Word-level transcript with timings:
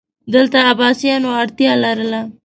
دلته 0.33 0.57
عباسیانو 0.69 1.29
اړتیا 1.41 1.71
لرله 1.83 2.21